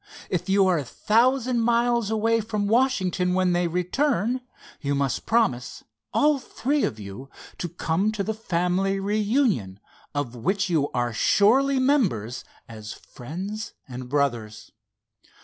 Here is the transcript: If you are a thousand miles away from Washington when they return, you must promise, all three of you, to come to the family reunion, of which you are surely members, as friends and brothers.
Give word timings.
If 0.31 0.49
you 0.49 0.65
are 0.67 0.79
a 0.79 0.83
thousand 0.83 1.59
miles 1.61 2.09
away 2.09 2.41
from 2.41 2.65
Washington 2.65 3.35
when 3.35 3.53
they 3.53 3.67
return, 3.67 4.41
you 4.79 4.95
must 4.95 5.27
promise, 5.27 5.83
all 6.11 6.39
three 6.39 6.83
of 6.83 6.99
you, 6.99 7.29
to 7.59 7.69
come 7.69 8.11
to 8.13 8.23
the 8.23 8.33
family 8.33 8.99
reunion, 8.99 9.79
of 10.15 10.35
which 10.35 10.71
you 10.71 10.89
are 10.93 11.13
surely 11.13 11.77
members, 11.77 12.43
as 12.67 12.93
friends 12.93 13.73
and 13.87 14.09
brothers. 14.09 14.71